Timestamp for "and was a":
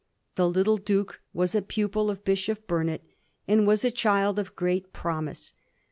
3.47-3.91